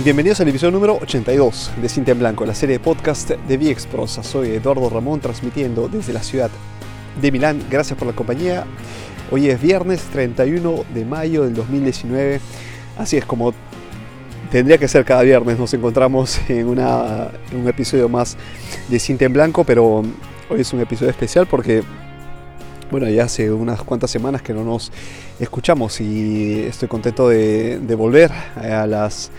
y 0.00 0.02
bienvenidos 0.02 0.40
al 0.40 0.48
episodio 0.48 0.70
número 0.70 0.94
82 1.02 1.72
de 1.82 1.88
Cinta 1.90 2.12
en 2.12 2.20
Blanco, 2.20 2.46
la 2.46 2.54
serie 2.54 2.78
de 2.78 2.80
podcast 2.82 3.28
de 3.28 3.56
Viexprosa. 3.58 4.22
Soy 4.22 4.48
Eduardo 4.48 4.88
Ramón 4.88 5.20
transmitiendo 5.20 5.88
desde 5.88 6.14
la 6.14 6.22
ciudad 6.22 6.50
de 7.20 7.30
Milán. 7.30 7.62
Gracias 7.68 7.98
por 7.98 8.08
la 8.08 8.14
compañía. 8.14 8.64
Hoy 9.30 9.50
es 9.50 9.60
viernes 9.60 10.00
31 10.04 10.84
de 10.94 11.04
mayo 11.04 11.44
del 11.44 11.52
2019. 11.52 12.40
Así 12.96 13.18
es 13.18 13.26
como 13.26 13.52
tendría 14.50 14.78
que 14.78 14.88
ser 14.88 15.04
cada 15.04 15.20
viernes. 15.20 15.58
Nos 15.58 15.74
encontramos 15.74 16.40
en, 16.48 16.66
un 16.66 17.68
episodio 17.68 18.08
más 18.08 18.38
de 18.88 18.98
Cinta 18.98 19.26
en 19.26 19.34
Blanco, 19.34 19.64
pero 19.64 20.02
hoy 20.48 20.60
es 20.60 20.72
un 20.72 20.80
episodio 20.80 21.10
especial 21.10 21.46
porque 21.46 21.82
bueno, 22.90 23.06
ya 23.08 23.24
hace 23.24 23.52
unas 23.52 23.82
cuantas 23.82 24.10
semanas 24.10 24.40
que 24.40 24.54
no 24.54 24.64
nos 24.64 24.90
escuchamos 25.38 26.00
y 26.00 26.60
estoy 26.62 26.88
contento 26.88 27.28
de, 27.28 27.78
volver 27.96 28.30
a, 28.56 28.86
las, 28.86 29.30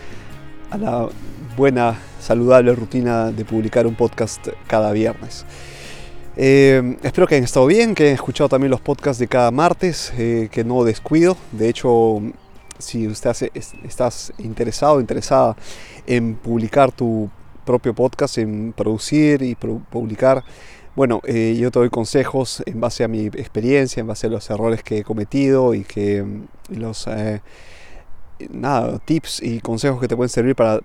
a 0.71 0.77
la 0.77 1.09
buena, 1.57 1.99
saludable 2.19 2.73
rutina 2.73 3.31
de 3.31 3.43
publicar 3.43 3.85
un 3.85 3.95
podcast 3.95 4.47
cada 4.67 4.91
viernes. 4.93 5.45
Eh, 6.37 6.97
espero 7.03 7.27
que 7.27 7.35
hayan 7.35 7.43
estado 7.43 7.65
bien, 7.65 7.93
que 7.93 8.03
hayan 8.03 8.15
escuchado 8.15 8.47
también 8.47 8.71
los 8.71 8.79
podcasts 8.79 9.19
de 9.19 9.27
cada 9.27 9.51
martes, 9.51 10.13
eh, 10.17 10.47
que 10.49 10.63
no 10.63 10.85
descuido. 10.85 11.35
De 11.51 11.67
hecho, 11.67 12.21
si 12.79 13.05
usted 13.05 13.51
estás 13.83 14.33
interesado 14.37 15.01
interesada 15.01 15.57
en 16.07 16.35
publicar 16.35 16.91
tu 16.93 17.29
propio 17.65 17.93
podcast, 17.93 18.37
en 18.37 18.73
producir 18.73 19.41
y 19.43 19.55
publicar 19.55 20.43
bueno, 20.93 21.21
eh, 21.25 21.55
yo 21.57 21.71
te 21.71 21.79
doy 21.79 21.89
consejos 21.89 22.61
en 22.65 22.81
base 22.81 23.05
a 23.05 23.07
mi 23.07 23.27
experiencia, 23.27 24.01
en 24.01 24.07
base 24.07 24.27
a 24.27 24.29
los 24.29 24.49
errores 24.49 24.83
que 24.83 24.99
he 24.99 25.03
cometido 25.05 25.73
y 25.73 25.83
que 25.85 26.25
los 26.69 27.07
nada, 28.51 28.99
tips 28.99 29.41
y 29.43 29.59
consejos 29.59 29.99
que 29.99 30.07
te 30.07 30.15
pueden 30.15 30.29
servir 30.29 30.55
para 30.55 30.79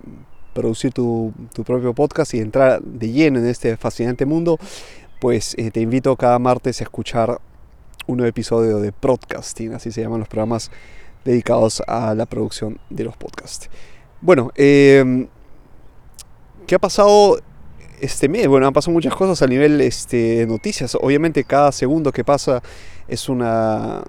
producir 0.53 0.91
tu, 0.91 1.33
propio 1.65 1.93
podcast 1.93 2.33
y 2.33 2.39
entrar 2.39 2.81
de 2.81 3.11
lleno 3.11 3.39
en 3.39 3.47
este 3.47 3.77
fascinante 3.77 4.25
mundo, 4.25 4.57
pues 5.19 5.55
eh, 5.57 5.71
te 5.71 5.81
invito 5.81 6.15
cada 6.15 6.39
martes 6.39 6.81
a 6.81 6.83
escuchar 6.83 7.39
un 8.07 8.17
nuevo 8.17 8.29
episodio 8.29 8.79
de 8.79 8.91
Podcasting, 8.91 9.73
así 9.73 9.91
se 9.91 10.01
llaman 10.01 10.19
los 10.19 10.27
programas 10.27 10.71
dedicados 11.25 11.83
a 11.87 12.15
la 12.15 12.25
producción 12.25 12.79
de 12.89 13.03
los 13.03 13.17
podcasts. 13.17 13.69
Bueno, 14.21 14.51
¿qué 14.55 15.27
ha 16.73 16.79
pasado 16.79 17.39
este 17.99 18.29
mes, 18.29 18.47
bueno, 18.47 18.67
han 18.67 18.73
pasado 18.73 18.93
muchas 18.93 19.15
cosas 19.15 19.41
a 19.41 19.47
nivel 19.47 19.81
este, 19.81 20.17
de 20.17 20.47
noticias. 20.47 20.95
Obviamente 20.95 21.43
cada 21.43 21.71
segundo 21.71 22.11
que 22.11 22.23
pasa 22.23 22.61
es 23.07 23.29
una... 23.29 24.03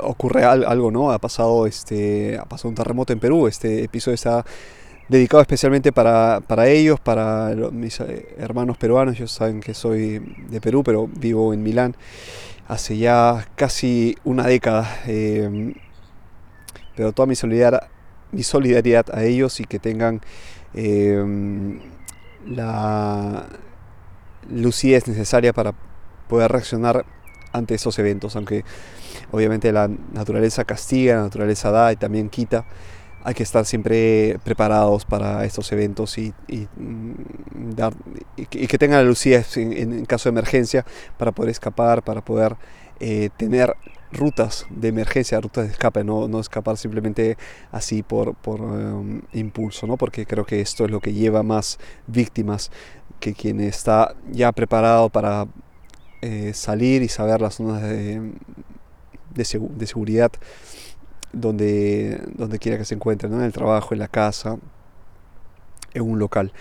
ocurre 0.00 0.44
algo, 0.44 0.90
¿no? 0.90 1.10
Ha 1.10 1.18
pasado, 1.18 1.66
este, 1.66 2.38
ha 2.38 2.44
pasado 2.44 2.68
un 2.70 2.74
terremoto 2.74 3.12
en 3.12 3.20
Perú. 3.20 3.46
Este 3.46 3.84
episodio 3.84 4.14
está 4.14 4.44
dedicado 5.08 5.40
especialmente 5.40 5.92
para, 5.92 6.40
ellos, 6.66 7.00
para 7.00 7.54
mis 7.72 8.00
eh, 8.00 8.34
hermanos 8.38 8.78
peruanos. 8.78 9.16
Ellos 9.16 9.32
saben 9.32 9.60
que 9.60 9.74
soy 9.74 10.18
de 10.48 10.60
Perú, 10.60 10.82
pero 10.84 11.08
vivo 11.08 11.52
en 11.52 11.62
Milán 11.62 11.96
hace 12.68 12.96
ya 12.96 13.48
casi 13.56 14.16
una 14.24 14.46
década. 14.46 15.00
Em, 15.06 15.74
pero 16.96 17.12
toda 17.12 17.26
mi 17.26 17.34
solidaridad, 17.34 17.88
mi 18.32 18.42
solidaridad 18.42 19.06
a 19.12 19.24
ellos 19.24 19.60
y 19.60 19.64
que 19.64 19.78
tengan... 19.78 20.20
Em, 20.74 21.80
la 22.46 23.46
lucidez 24.50 25.06
necesaria 25.08 25.52
para 25.52 25.74
poder 26.28 26.50
reaccionar 26.52 27.04
ante 27.52 27.74
esos 27.74 27.98
eventos, 27.98 28.36
aunque 28.36 28.64
obviamente 29.30 29.72
la 29.72 29.88
naturaleza 30.12 30.64
castiga, 30.64 31.16
la 31.16 31.22
naturaleza 31.22 31.70
da 31.70 31.92
y 31.92 31.96
también 31.96 32.28
quita, 32.28 32.64
hay 33.22 33.34
que 33.34 33.42
estar 33.42 33.66
siempre 33.66 34.38
preparados 34.44 35.04
para 35.04 35.44
estos 35.44 35.70
eventos 35.72 36.16
y, 36.18 36.32
mm, 36.48 37.12
y, 38.36 38.46
que, 38.46 38.78
tengan 38.78 39.06
lucidez 39.06 39.56
en, 39.56 40.04
caso 40.06 40.28
de 40.28 40.34
emergencia 40.34 40.86
para 41.18 41.32
poder 41.32 41.50
escapar, 41.50 42.02
para 42.02 42.22
poder 42.22 42.56
eh, 42.98 43.28
tener 43.36 43.74
rutas 44.12 44.66
de 44.70 44.88
emergencia, 44.88 45.40
rutas 45.40 45.66
de 45.66 45.72
escape, 45.72 46.02
no, 46.02 46.40
escapar 46.40 46.76
simplemente 46.76 47.36
así 47.70 48.02
por, 48.02 48.34
um, 48.46 49.20
impulso, 49.32 49.86
¿no? 49.86 49.96
porque 49.96 50.26
creo 50.26 50.44
que 50.44 50.60
esto 50.60 50.84
es 50.84 50.90
lo 50.90 51.00
que 51.00 51.12
lleva 51.12 51.42
más 51.42 51.78
víctimas 52.06 52.70
que 53.20 53.34
quien 53.34 53.60
está 53.60 54.14
ya 54.30 54.50
preparado 54.52 55.10
para 55.10 55.46
eh, 56.22 56.52
salir 56.54 57.02
y 57.02 57.08
saber 57.08 57.40
las 57.40 57.54
zonas 57.54 57.82
de, 57.82 58.32
de, 59.34 59.86
seguridad 59.86 60.30
donde, 61.32 62.20
donde 62.34 62.58
quiera 62.58 62.76
que 62.76 62.84
se 62.84 62.94
encuentre, 62.94 63.28
en 63.28 63.40
el 63.40 63.52
trabajo, 63.52 63.94
en 63.94 64.00
la 64.00 64.08
casa, 64.08 64.58
en 65.94 66.02
un 66.02 66.18
local. 66.18 66.52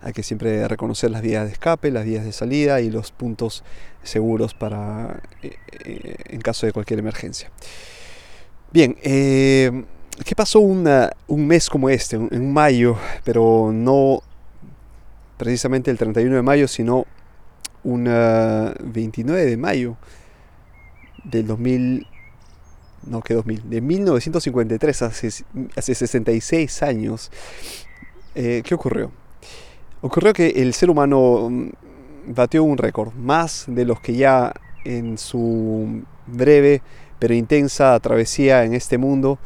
Hay 0.00 0.12
que 0.12 0.22
siempre 0.22 0.68
reconocer 0.68 1.10
las 1.10 1.22
vías 1.22 1.46
de 1.46 1.52
escape, 1.52 1.90
las 1.90 2.04
vías 2.04 2.24
de 2.24 2.30
salida 2.30 2.80
y 2.80 2.90
los 2.90 3.10
puntos 3.10 3.64
seguros 4.04 4.54
para 4.54 5.20
eh, 5.42 5.56
eh, 5.84 6.14
en 6.28 6.40
caso 6.40 6.66
de 6.66 6.72
cualquier 6.72 7.00
emergencia. 7.00 7.50
Bien, 8.70 8.94
¿qué 9.02 10.34
pasó 10.36 10.60
un 10.60 11.46
mes 11.46 11.68
como 11.68 11.88
este, 11.88 12.16
en 12.16 12.52
mayo, 12.52 12.96
pero 13.24 13.70
no 13.72 14.22
precisamente 15.38 15.90
el 15.90 15.96
31 15.96 16.36
de 16.36 16.42
mayo, 16.42 16.68
sino 16.68 17.06
un 17.84 18.04
29 18.04 19.44
de 19.44 19.56
mayo 19.56 19.96
del 21.24 21.46
2000, 21.46 22.06
no 23.06 23.20
que 23.20 23.34
2000, 23.34 23.70
de 23.70 23.80
1953, 23.80 25.02
hace, 25.02 25.28
hace 25.76 25.94
66 25.94 26.82
años. 26.82 27.30
¿Qué 28.34 28.72
ocurrió? 28.72 29.10
Ocurrió 30.00 30.32
que 30.32 30.48
el 30.48 30.74
ser 30.74 30.90
humano 30.90 31.48
mm, 31.50 31.70
batió 32.28 32.62
un 32.62 32.78
récord, 32.78 33.12
más 33.14 33.64
de 33.66 33.84
los 33.84 34.00
que 34.00 34.14
ya 34.14 34.52
en 34.84 35.18
su 35.18 36.04
breve 36.26 36.82
pero 37.18 37.34
intensa 37.34 37.98
travesía 38.00 38.64
en 38.64 38.74
este 38.74 38.98
mundo 38.98 39.38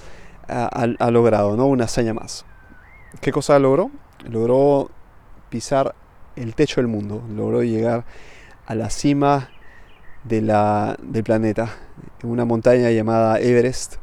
ha, 0.49 1.11
logrado, 1.11 1.57
¿no? 1.57 1.67
Una 1.67 1.85
hazaña 1.85 2.13
más. 2.13 2.45
¿Qué 3.21 3.33
cosa 3.33 3.59
logró? 3.59 3.91
Logró 4.29 4.91
pisar 5.49 5.95
el 6.37 6.55
techo 6.55 6.81
del 6.81 6.89
mundo, 6.89 7.23
logró 7.31 7.63
llegar 7.63 8.05
a 8.67 8.75
la 8.75 8.91
cima 8.91 9.51
de 10.25 10.41
la, 10.41 10.97
del 11.03 11.25
planeta, 11.25 11.75
en 12.23 12.31
una 12.31 12.45
montaña 12.45 12.91
llamada 12.91 13.39
Everest, 13.39 13.97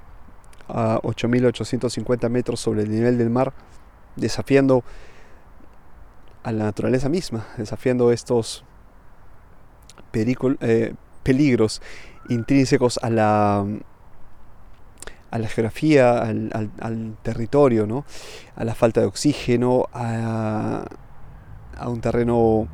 a 0.68 1.00
8.850 1.02 2.30
metros 2.30 2.60
sobre 2.60 2.84
el 2.84 2.92
nivel 2.92 3.18
del 3.18 3.30
mar, 3.30 3.54
desafiando 4.16 4.84
a 6.44 6.52
la 6.52 6.66
naturaleza 6.66 7.10
misma, 7.10 7.48
desafiando 7.58 8.12
estos 8.12 8.64
eh, 10.14 10.94
peligros 11.24 11.82
intrínsecos 12.30 13.00
a 13.02 13.10
la, 13.10 13.66
a 15.32 15.40
la 15.40 15.48
geografía, 15.48 16.20
al, 16.20 17.18
territorio, 17.24 17.88
¿no? 17.88 18.06
a 18.56 18.64
la 18.64 18.76
falta 18.76 19.02
de 19.02 19.08
oxígeno, 19.08 19.88
a, 19.94 20.86
un 21.88 22.02
terreno 22.02 22.68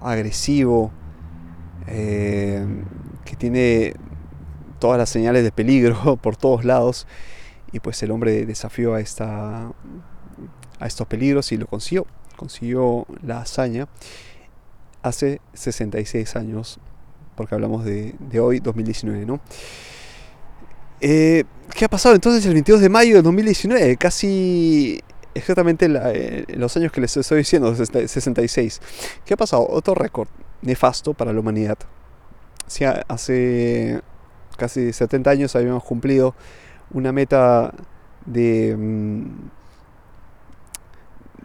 agresivo, 0.00 0.90
eh, 1.86 2.64
que 3.24 3.36
tiene 3.36 3.94
todas 4.78 4.96
las 4.98 5.10
señales 5.10 5.42
de 5.44 5.52
peligro 5.52 6.16
por 6.22 6.36
todos 6.36 6.64
lados. 6.64 7.06
Y 7.72 7.80
pues 7.80 8.02
el 8.02 8.12
hombre 8.12 8.46
desafió 8.46 8.94
a, 8.94 9.00
esta, 9.00 9.66
a 10.78 10.86
estos 10.86 11.06
peligros 11.06 11.52
y 11.52 11.58
lo 11.58 11.66
consiguió 11.66 12.06
consiguió 12.36 13.06
la 13.22 13.40
hazaña 13.40 13.88
hace 15.02 15.40
66 15.54 16.36
años, 16.36 16.78
porque 17.34 17.54
hablamos 17.54 17.84
de, 17.84 18.14
hoy, 18.40 18.60
2019, 18.60 19.26
¿no? 19.26 19.40
Eh, 21.00 21.44
¿Qué 21.74 21.84
ha 21.84 21.88
pasado 21.88 22.14
entonces 22.14 22.44
el 22.46 22.54
22 22.54 22.80
de 22.80 22.88
mayo 22.88 23.16
de 23.16 23.22
2019? 23.22 23.96
Casi 23.96 25.00
exactamente 25.36 25.86
eh, 25.88 26.44
los 26.56 26.76
años 26.76 26.92
que 26.92 27.00
les 27.00 27.16
estoy 27.16 27.38
diciendo, 27.38 27.74
66. 27.74 28.80
¿Qué 29.24 29.34
ha 29.34 29.36
pasado? 29.36 29.66
Otro 29.68 29.94
récord 29.94 30.28
nefasto 30.62 31.14
para 31.14 31.32
la 31.32 31.40
humanidad. 31.40 31.78
hace 33.08 34.00
casi 34.56 34.92
70 34.92 35.30
años 35.30 35.56
habíamos 35.56 35.84
cumplido 35.84 36.34
una 36.90 37.12
meta 37.12 37.72
de... 38.24 38.74
Mm, 38.76 39.56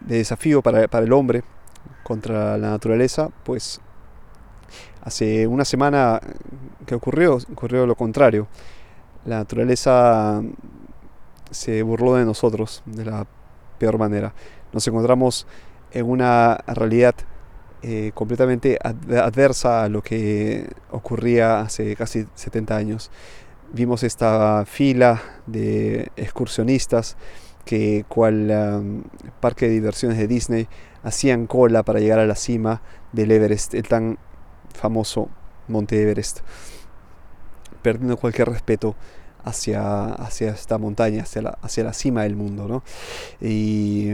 de 0.06 0.16
desafío 0.16 0.62
para, 0.62 0.84
el 0.84 1.12
hombre 1.12 1.42
contra 2.02 2.58
la 2.58 2.70
naturaleza, 2.70 3.28
pues 3.44 3.80
hace 5.02 5.46
una 5.46 5.64
semana 5.64 6.20
que 6.86 6.94
ocurrió, 6.94 7.38
ocurrió 7.52 7.86
lo 7.86 7.94
contrario. 7.94 8.48
La 9.24 9.38
naturaleza 9.38 10.42
se 11.50 11.82
burló 11.82 12.16
de 12.16 12.24
nosotros 12.24 12.82
de 12.86 13.04
la 13.04 13.26
peor 13.82 13.98
manera. 13.98 14.32
Nos 14.72 14.86
encontramos 14.86 15.44
en 15.90 16.08
una 16.08 16.54
realidad 16.68 17.16
eh, 17.82 18.12
completamente 18.14 18.78
adversa 18.80 19.82
a 19.82 19.88
lo 19.88 20.02
que 20.02 20.70
ocurría 20.92 21.62
hace 21.62 21.96
casi 21.96 22.26
70 22.36 22.76
años. 22.76 23.10
Vimos 23.72 24.04
esta 24.04 24.64
fila 24.66 25.20
de 25.48 26.12
excursionistas 26.14 27.16
que 27.64 28.04
cual 28.06 29.02
parque 29.40 29.66
de 29.66 29.72
diversiones 29.72 30.16
de 30.16 30.28
Disney 30.28 30.68
hacían 31.02 31.48
cola 31.48 31.82
para 31.82 31.98
llegar 31.98 32.20
a 32.20 32.26
la 32.26 32.36
cima 32.36 32.82
del 33.10 33.32
Everest, 33.32 33.74
el 33.74 33.88
tan 33.88 34.18
famoso 34.74 35.28
Monte 35.66 36.00
Everest, 36.00 36.40
perdiendo 37.82 38.16
cualquier 38.16 38.48
respeto 38.48 38.94
hacia, 39.44 40.04
hacia 40.14 40.50
esta 40.50 40.78
montaña, 40.78 41.22
hacia 41.22 41.42
la, 41.42 41.58
hacia 41.62 41.84
la 41.84 41.92
cima 41.92 42.22
del 42.22 42.36
mundo. 42.36 42.68
¿no? 42.68 42.82
Y, 43.40 44.10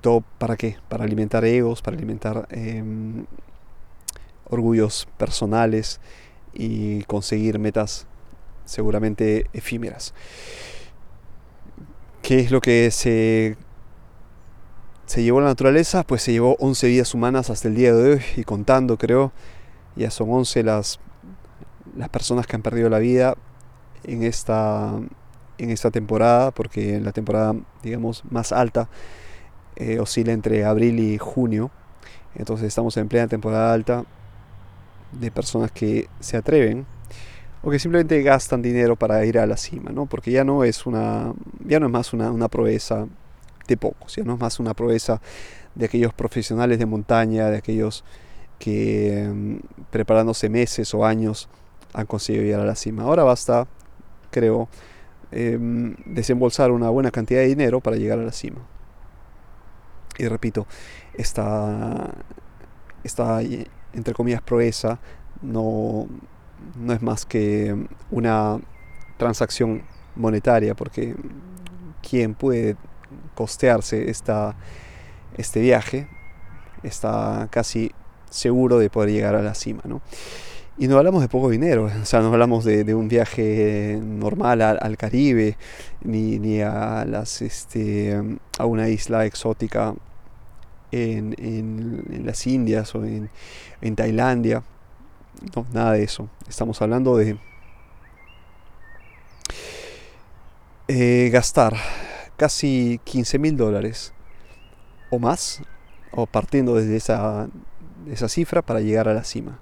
todo 0.00 0.22
para 0.38 0.56
qué? 0.56 0.76
Para 0.88 1.04
alimentar 1.04 1.44
egos, 1.44 1.80
para 1.80 1.96
alimentar 1.96 2.46
em, 2.50 3.24
orgullos 4.44 5.08
personales 5.16 6.00
y 6.52 7.02
conseguir 7.04 7.58
metas 7.58 8.06
seguramente 8.64 9.46
efímeras. 9.52 10.12
¿Qué 12.22 12.40
es 12.40 12.50
lo 12.50 12.60
que 12.60 12.90
se, 12.90 13.56
se 15.06 15.22
llevó 15.22 15.40
la 15.40 15.46
naturaleza? 15.46 16.02
Pues 16.02 16.22
se 16.22 16.32
llevó 16.32 16.56
11 16.58 16.88
vidas 16.88 17.14
humanas 17.14 17.50
hasta 17.50 17.68
el 17.68 17.74
día 17.74 17.94
de 17.94 18.14
hoy 18.14 18.20
y 18.36 18.44
contando 18.44 18.98
creo, 18.98 19.32
ya 19.94 20.10
son 20.10 20.30
11 20.30 20.62
las, 20.64 20.98
las 21.96 22.08
personas 22.08 22.46
que 22.46 22.56
han 22.56 22.62
perdido 22.62 22.90
la 22.90 22.98
vida 22.98 23.36
en 24.06 24.22
esta, 24.22 24.92
en 25.58 25.70
esta 25.70 25.90
temporada, 25.90 26.50
porque 26.50 26.96
en 26.96 27.04
la 27.04 27.12
temporada 27.12 27.54
digamos 27.82 28.22
más 28.30 28.52
alta 28.52 28.88
eh, 29.76 29.98
oscila 29.98 30.32
entre 30.32 30.64
abril 30.64 30.98
y 31.00 31.18
junio, 31.18 31.70
entonces 32.34 32.68
estamos 32.68 32.96
en 32.96 33.08
plena 33.08 33.28
temporada 33.28 33.72
alta 33.72 34.04
de 35.12 35.30
personas 35.30 35.70
que 35.70 36.08
se 36.20 36.36
atreven 36.36 36.86
o 37.62 37.70
que 37.70 37.78
simplemente 37.78 38.22
gastan 38.22 38.62
dinero 38.62 38.96
para 38.96 39.24
ir 39.24 39.38
a 39.38 39.46
la 39.46 39.56
cima, 39.56 39.90
¿no? 39.90 40.06
Porque 40.06 40.30
ya 40.30 40.44
no 40.44 40.64
es 40.64 40.86
una, 40.86 41.32
ya 41.64 41.80
no 41.80 41.86
es 41.86 41.92
más 41.92 42.12
una, 42.12 42.30
una 42.30 42.48
proeza 42.48 43.06
de 43.66 43.76
pocos, 43.76 44.16
ya 44.16 44.24
no 44.24 44.34
es 44.34 44.40
más 44.40 44.60
una 44.60 44.74
proeza 44.74 45.20
de 45.74 45.86
aquellos 45.86 46.14
profesionales 46.14 46.78
de 46.78 46.86
montaña, 46.86 47.50
de 47.50 47.58
aquellos 47.58 48.04
que 48.58 49.30
mm, 49.32 49.56
preparándose 49.90 50.48
meses 50.48 50.94
o 50.94 51.04
años 51.04 51.48
han 51.92 52.06
conseguido 52.06 52.44
llegar 52.44 52.60
a 52.60 52.66
la 52.66 52.76
cima. 52.76 53.02
Ahora 53.02 53.24
basta, 53.24 53.66
creo, 54.36 54.68
em, 55.32 55.96
desembolsar 56.04 56.70
una 56.70 56.90
buena 56.90 57.10
cantidad 57.10 57.40
de 57.40 57.46
dinero 57.46 57.80
para 57.80 57.96
llegar 57.96 58.18
a 58.18 58.22
la 58.22 58.32
cima. 58.32 58.60
Y 60.18 60.28
repito, 60.28 60.66
esta, 61.14 62.10
esta 63.02 63.40
entre 63.94 64.12
comillas, 64.12 64.42
proeza 64.42 64.98
no, 65.40 66.06
no 66.76 66.92
es 66.92 67.00
más 67.00 67.24
que 67.24 67.74
una 68.10 68.60
transacción 69.16 69.84
monetaria, 70.16 70.74
porque 70.74 71.14
quien 72.06 72.34
puede 72.34 72.76
costearse 73.34 74.10
esta, 74.10 74.54
este 75.38 75.60
viaje 75.60 76.08
está 76.82 77.48
casi 77.50 77.90
seguro 78.28 78.78
de 78.78 78.90
poder 78.90 79.10
llegar 79.10 79.34
a 79.34 79.40
la 79.40 79.54
cima. 79.54 79.80
¿no? 79.86 80.02
Y 80.78 80.88
no 80.88 80.98
hablamos 80.98 81.22
de 81.22 81.28
poco 81.28 81.48
dinero, 81.48 81.84
o 81.84 82.04
sea, 82.04 82.20
no 82.20 82.32
hablamos 82.32 82.64
de, 82.64 82.94
un 82.94 83.08
viaje 83.08 83.98
normal 84.02 84.60
al, 84.60 84.96
Caribe, 84.98 85.56
ni, 86.02 86.38
ni, 86.38 86.60
a, 86.60 87.06
las, 87.06 87.40
este, 87.40 88.20
a 88.58 88.66
una 88.66 88.90
isla 88.90 89.24
exótica 89.24 89.94
en, 90.92 92.24
las 92.26 92.46
Indias 92.46 92.94
o 92.94 93.04
en, 93.06 93.30
en 93.80 93.96
Tailandia. 93.96 94.64
No, 95.54 95.66
nada 95.72 95.92
de 95.92 96.02
eso. 96.02 96.28
Estamos 96.46 96.80
hablando 96.82 97.16
de 97.16 97.38
eh, 100.88 101.30
gastar 101.32 101.74
casi 102.36 103.00
15 103.04 103.38
mil 103.38 103.56
dólares 103.56 104.12
o 105.10 105.18
más, 105.18 105.62
o 106.12 106.26
partiendo 106.26 106.74
desde 106.74 106.96
esa, 106.96 107.48
esa 108.10 108.28
cifra 108.28 108.60
para 108.62 108.80
llegar 108.80 109.08
a 109.08 109.14
la 109.14 109.24
cima. 109.24 109.58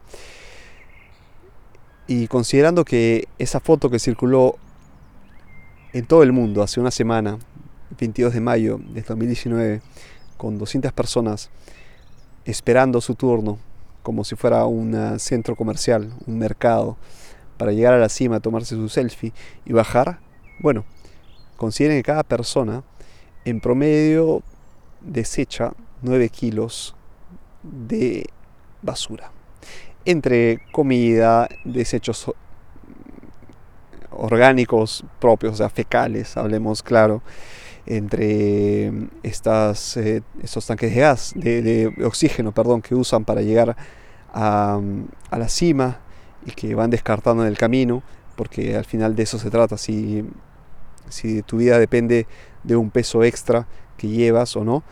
Y 2.07 2.29
considerando 2.29 2.85
que 2.85 3.29
esa 3.39 3.61
foto 3.61 3.89
que 3.89 3.99
circuló 3.99 4.57
en 5.93 6.07
todo 6.07 6.23
el 6.23 6.33
mundo 6.33 6.63
hace 6.63 6.81
una 6.81 6.91
semana, 6.91 7.39
22 7.99 8.35
de 8.35 8.41
mayo 8.41 8.81
de 8.89 9.03
2019, 9.03 9.81
con 10.37 10.59
200 10.59 10.93
personas 10.93 11.51
esperando 12.45 13.01
su 13.01 13.15
turno, 13.15 13.59
como 14.03 14.25
si 14.25 14.37
fuera 14.37 14.67
un 14.67 15.19
centro 15.19 15.57
comercial, 15.57 16.13
un 16.27 16.39
mercado, 16.39 16.99
para 17.57 17.73
llegar 17.73 17.95
a 17.95 17.99
la 17.99 18.09
cima, 18.09 18.41
tomarse 18.41 18.75
su 18.75 18.89
selfie 18.89 19.33
y 19.65 19.73
bajar, 19.73 20.19
bueno, 20.59 20.85
consideren 21.57 21.97
que 21.99 22.03
cada 22.03 22.23
persona 22.23 22.83
en 23.45 23.61
promedio 23.61 24.43
desecha 25.01 25.73
9 26.03 26.29
kilos 26.29 26.95
de 27.63 28.27
basura. 28.83 29.34
Entre 30.05 30.61
comida, 30.73 31.49
desechos 31.65 32.31
orgánicos 34.11 35.05
propios, 35.19 35.55
o 35.55 35.57
sea, 35.57 35.69
fecales, 35.69 36.37
hablemos 36.37 36.83
claro, 36.83 37.23
entre 37.87 38.93
estas, 39.23 39.97
eh, 39.97 40.23
estos 40.43 40.67
tanques 40.67 40.95
de 40.95 41.01
gas, 41.01 41.33
de, 41.35 41.93
oxígeno, 42.05 42.53
perdón, 42.53 42.81
que 42.81 42.95
usan 42.95 43.25
para 43.25 43.43
llegar 43.43 43.77
a, 44.33 44.81
a, 45.31 45.39
la 45.39 45.49
cima 45.49 45.99
y 46.47 46.53
que 46.53 46.75
van 46.75 46.91
descartando 46.91 47.43
en 47.43 47.49
el 47.49 47.59
camino, 47.59 48.03
porque 48.37 48.77
al 48.77 48.85
final 48.85 49.15
de 49.15 49.23
eso 49.25 49.39
se 49.39 49.51
trata, 49.51 49.77
si, 49.77 50.25
si 51.09 51.43
tu 51.43 51.59
vida 51.59 51.79
depende 51.79 52.27
de 52.63 52.77
un 52.77 52.91
peso 52.91 53.23
extra 53.23 53.67
que 53.97 54.09
llevas 54.09 54.57
o 54.57 54.65
no, 54.65 54.83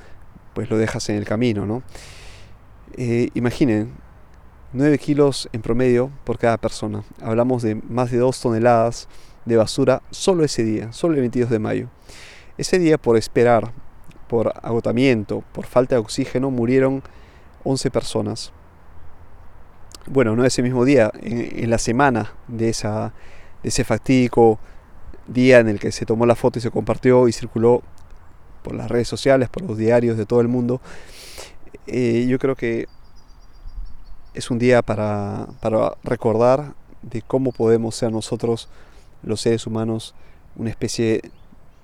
pues 0.54 0.70
lo 0.70 0.76
dejas 0.76 1.08
en 1.08 1.16
el 1.16 1.24
camino, 1.24 1.66
¿no? 1.66 1.82
Eh, 2.96 3.30
imaginen, 3.34 3.92
9 4.72 4.98
kilos 4.98 5.48
en 5.52 5.60
promedio 5.60 6.10
por 6.24 6.38
cada 6.38 6.56
persona. 6.56 7.04
Hablamos 7.20 7.62
de 7.62 7.74
más 7.74 8.10
de 8.10 8.18
2 8.18 8.40
toneladas 8.40 9.08
de 9.44 9.56
basura 9.56 10.02
solo 10.10 10.44
ese 10.44 10.64
día, 10.64 10.92
solo 10.92 11.14
el 11.14 11.20
22 11.20 11.50
de 11.50 11.58
mayo. 11.58 11.88
Ese 12.56 12.78
día 12.78 12.96
por 12.98 13.16
esperar, 13.16 13.72
por 14.28 14.52
agotamiento, 14.62 15.42
por 15.52 15.66
falta 15.66 15.94
de 15.94 16.00
oxígeno, 16.00 16.50
murieron 16.50 17.02
11 17.64 17.90
personas. 17.90 18.52
Bueno, 20.06 20.34
no 20.34 20.44
ese 20.44 20.62
mismo 20.62 20.84
día, 20.84 21.12
en, 21.20 21.70
la 21.70 21.78
semana 21.78 22.32
de, 22.48 22.70
esa, 22.70 23.12
de 23.62 23.68
ese 23.68 23.84
fatídico 23.84 24.58
día 25.26 25.60
en 25.60 25.68
el 25.68 25.78
que 25.78 25.92
se 25.92 26.06
tomó 26.06 26.26
la 26.26 26.34
foto 26.34 26.58
y 26.58 26.62
se 26.62 26.70
compartió 26.70 27.28
y 27.28 27.32
circuló 27.32 27.82
por 28.62 28.74
las 28.74 28.90
redes 28.90 29.08
sociales, 29.08 29.48
por 29.48 29.62
los 29.62 29.76
diarios 29.76 30.16
de 30.16 30.26
todo 30.26 30.40
el 30.40 30.48
mundo, 30.48 30.80
eh, 31.86 32.26
yo 32.28 32.38
creo 32.38 32.56
que 32.56 32.86
es 34.34 34.50
un 34.50 34.58
día 34.58 34.82
para, 34.82 35.46
para 35.60 35.96
recordar 36.02 36.74
de 37.02 37.22
cómo 37.22 37.52
podemos 37.52 37.94
ser 37.94 38.12
nosotros, 38.12 38.68
los 39.22 39.40
seres 39.40 39.66
humanos, 39.66 40.14
una 40.56 40.70
especie 40.70 41.22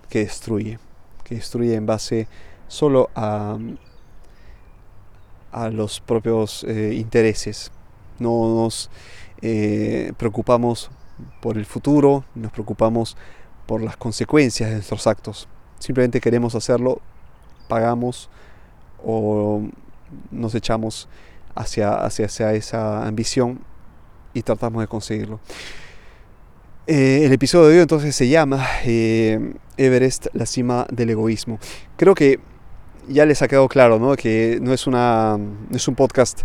que 0.09 0.21
destruye, 0.21 0.79
que 1.25 1.37
destruye 1.37 1.75
en 1.75 1.87
base 1.87 2.29
solo 2.69 3.11
a, 3.15 3.59
a 5.53 5.69
los 5.69 6.01
propios 6.01 6.65
eh, 6.65 6.95
intereses. 6.95 7.71
No 8.19 8.63
nos 8.63 8.91
eh, 9.43 10.13
preocupamos 10.17 10.91
por 11.41 11.59
el 11.59 11.67
futuro, 11.67 12.25
nos 12.35 12.53
preocupamos 12.53 13.17
por 13.67 13.83
las 13.83 13.97
consecuencias 13.97 14.71
de 14.71 14.77
nuestros 14.77 15.07
actos. 15.07 15.49
Simplemente 15.79 16.21
queremos 16.21 16.55
hacerlo, 16.55 17.01
pagamos 17.69 18.31
o 19.05 19.63
nos 20.31 20.55
echamos 20.55 21.09
hacia, 21.55 21.95
hacia, 21.95 22.53
esa 22.53 23.07
ambición 23.07 23.61
y 24.35 24.43
tratamos 24.43 24.83
de 24.83 24.89
conseguirlo. 24.89 25.41
Eh, 26.87 27.25
el 27.25 27.33
episodio 27.33 27.69
de 27.69 27.75
hoy 27.75 27.83
entonces 27.83 28.17
se 28.17 28.29
llama 28.29 28.67
eh, 28.85 29.55
Everest, 29.77 30.29
la 30.33 30.47
cima 30.47 30.87
del 30.91 31.11
egoísmo. 31.11 31.59
Creo 31.97 32.15
que 32.15 32.41
ya 33.09 33.27
les 33.27 33.43
ha 33.43 33.49
quedado 33.49 33.69
claro 33.69 33.99
¿no? 33.99 34.17
que 34.17 34.59
no 34.63 34.73
es, 34.73 34.87
una, 34.87 35.39
es 35.73 35.89
un 35.89 35.95
podcast 35.95 36.43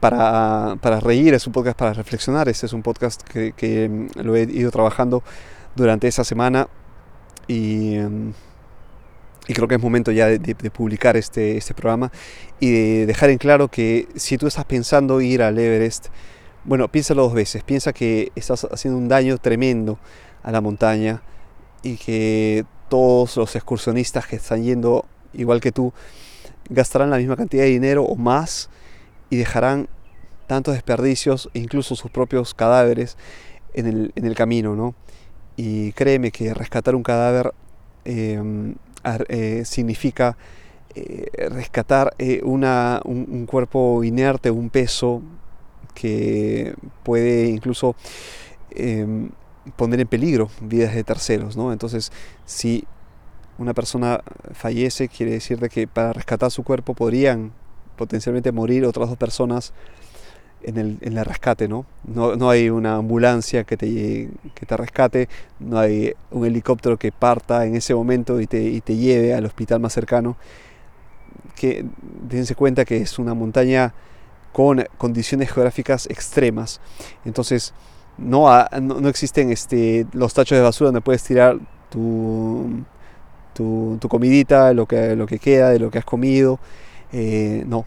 para, 0.00 0.76
para, 0.80 1.00
reír, 1.00 1.34
es 1.34 1.46
un 1.46 1.52
podcast 1.52 1.78
para 1.78 1.92
reflexionar, 1.92 2.48
este 2.48 2.66
es 2.66 2.72
un 2.72 2.82
podcast 2.82 3.22
que, 3.22 3.52
que 3.52 3.88
mm, 3.88 4.20
lo 4.20 4.36
he 4.36 4.42
ido 4.42 4.70
trabajando 4.70 5.22
durante 5.76 6.08
esa 6.08 6.24
semana 6.24 6.68
y, 7.46 7.96
mm, 7.96 8.32
y 9.46 9.52
creo 9.52 9.68
que 9.68 9.74
es 9.74 9.80
momento 9.80 10.10
ya 10.10 10.26
de, 10.26 10.38
de, 10.38 10.70
publicar 10.70 11.16
este, 11.16 11.56
este 11.56 11.74
programa 11.74 12.10
y 12.60 12.70
de 12.70 13.06
dejar 13.06 13.30
en 13.30 13.38
claro 13.38 13.68
que 13.68 14.08
si 14.14 14.38
tú 14.38 14.46
estás 14.46 14.64
pensando 14.64 15.20
ir 15.20 15.42
al 15.42 15.58
Everest, 15.58 16.08
bueno, 16.64 16.88
piénsalo 16.88 17.24
dos 17.24 17.34
veces. 17.34 17.62
Piensa 17.62 17.92
que 17.92 18.32
estás 18.34 18.66
haciendo 18.70 18.98
un 18.98 19.08
daño 19.08 19.36
tremendo 19.38 19.98
a 20.42 20.50
la 20.50 20.60
montaña 20.60 21.22
y 21.82 21.96
que 21.96 22.64
todos 22.88 23.36
los 23.36 23.54
excursionistas 23.54 24.26
que 24.26 24.36
están 24.36 24.62
yendo 24.62 25.04
igual 25.34 25.60
que 25.60 25.72
tú 25.72 25.92
gastarán 26.70 27.10
la 27.10 27.18
misma 27.18 27.36
cantidad 27.36 27.64
de 27.64 27.70
dinero 27.70 28.04
o 28.04 28.16
más 28.16 28.70
y 29.28 29.36
dejarán 29.36 29.88
tantos 30.46 30.74
desperdicios, 30.74 31.50
incluso 31.54 31.96
sus 31.96 32.10
propios 32.10 32.54
cadáveres, 32.54 33.16
en 33.74 34.12
el, 34.14 34.34
camino, 34.36 34.76
¿no? 34.76 34.94
Y 35.56 35.92
créeme 35.92 36.30
que 36.30 36.54
rescatar 36.54 36.94
un 36.94 37.02
cadáver 37.02 37.52
em, 39.28 39.64
significa 39.64 40.36
rescatar 41.50 42.14
una, 42.44 43.00
un, 43.04 43.46
cuerpo 43.46 44.04
inerte, 44.04 44.52
un 44.52 44.70
peso 44.70 45.22
que 45.92 46.74
puede 47.02 47.48
incluso 47.48 47.96
em, 48.70 49.30
poner 49.76 50.00
en 50.00 50.08
peligro 50.08 50.50
vidas 50.60 50.94
de 50.94 51.04
terceros. 51.04 51.56
¿no? 51.56 51.72
Entonces, 51.72 52.12
si 52.44 52.84
una 53.58 53.74
persona 53.74 54.20
fallece, 54.52 55.08
quiere 55.08 55.32
decir 55.32 55.58
de 55.58 55.68
que 55.68 55.86
para 55.86 56.12
rescatar 56.12 56.50
su 56.50 56.62
cuerpo 56.62 56.94
podrían 56.94 57.52
potencialmente 57.96 58.52
morir 58.52 58.84
otras 58.84 59.08
dos 59.08 59.18
personas 59.18 59.72
en 60.64 60.78
el, 60.78 60.98
en 61.00 61.16
el 61.16 61.24
rescate, 61.24 61.68
¿no? 61.68 61.86
¿no? 62.04 62.36
¿no? 62.36 62.50
hay 62.50 62.70
una 62.70 62.96
ambulancia 62.96 63.64
que 63.64 63.76
te, 63.76 64.28
que 64.54 64.66
te 64.66 64.76
rescate, 64.76 65.28
no 65.60 65.78
hay 65.78 66.14
un 66.30 66.44
helicóptero 66.44 66.96
que 66.96 67.12
parta 67.12 67.64
en 67.66 67.76
ese 67.76 67.94
momento 67.94 68.40
y 68.40 68.46
te, 68.46 68.62
y 68.62 68.80
te 68.80 68.96
lleve 68.96 69.34
al 69.34 69.44
hospital 69.44 69.80
más 69.80 69.92
cercano. 69.92 70.36
Que 71.54 71.84
dense 72.28 72.54
cuenta 72.54 72.84
que 72.84 72.96
es 72.96 73.18
una 73.18 73.34
montaña 73.34 73.94
con 74.52 74.84
condiciones 74.98 75.52
geográficas 75.52 76.06
extremas. 76.06 76.80
Entonces, 77.24 77.74
no, 78.16 78.48
no, 78.80 79.08
existen 79.08 79.50
este, 79.50 80.06
los 80.12 80.34
tachos 80.34 80.56
de 80.56 80.62
basura 80.62 80.88
donde 80.88 81.00
puedes 81.00 81.22
tirar 81.22 81.58
tu, 81.90 82.84
tu, 83.52 83.98
comidita, 84.08 84.72
lo 84.72 84.86
que, 84.86 85.16
lo 85.16 85.26
que 85.26 85.38
queda, 85.38 85.70
de 85.70 85.78
lo 85.78 85.90
que 85.90 85.98
has 85.98 86.04
comido. 86.04 86.58
Eh, 87.12 87.64
no, 87.66 87.86